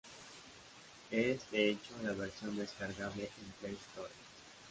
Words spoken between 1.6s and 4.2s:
hecho, la versión descargable en Playstation Store.